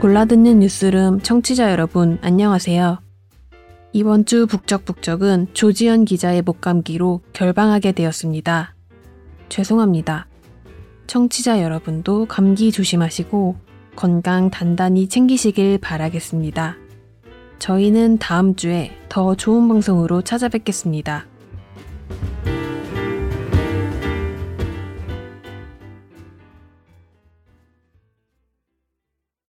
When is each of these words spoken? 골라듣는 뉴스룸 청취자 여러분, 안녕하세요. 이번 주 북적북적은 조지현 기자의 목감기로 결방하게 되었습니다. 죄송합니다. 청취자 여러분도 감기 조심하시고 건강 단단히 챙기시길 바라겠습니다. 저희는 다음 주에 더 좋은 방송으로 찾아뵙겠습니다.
골라듣는 0.00 0.60
뉴스룸 0.60 1.22
청취자 1.22 1.72
여러분, 1.72 2.18
안녕하세요. 2.22 3.00
이번 3.92 4.26
주 4.26 4.46
북적북적은 4.46 5.48
조지현 5.54 6.04
기자의 6.04 6.42
목감기로 6.42 7.20
결방하게 7.32 7.90
되었습니다. 7.90 8.76
죄송합니다. 9.48 10.28
청취자 11.08 11.62
여러분도 11.62 12.26
감기 12.26 12.70
조심하시고 12.70 13.56
건강 13.96 14.50
단단히 14.50 15.08
챙기시길 15.08 15.78
바라겠습니다. 15.78 16.76
저희는 17.58 18.18
다음 18.18 18.54
주에 18.54 18.92
더 19.08 19.34
좋은 19.34 19.66
방송으로 19.66 20.22
찾아뵙겠습니다. 20.22 21.26